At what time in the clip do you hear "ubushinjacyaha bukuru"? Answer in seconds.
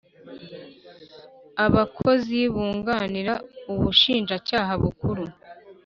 3.73-5.23